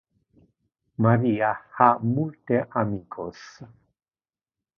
[1.05, 3.45] Maria ha multe amicos.